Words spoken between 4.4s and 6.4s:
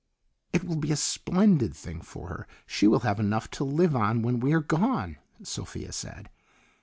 are gone," Sophia said.